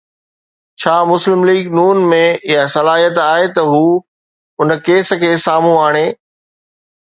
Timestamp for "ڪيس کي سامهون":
4.89-5.81